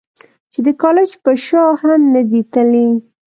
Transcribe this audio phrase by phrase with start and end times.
[0.51, 2.87] چې د کالج پۀ شا هم نۀ دي تلي-